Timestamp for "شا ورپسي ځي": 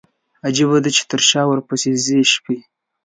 1.29-2.19